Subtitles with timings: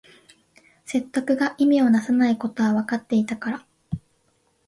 [0.83, 3.65] 説得が意味をなさないことはわかっていたから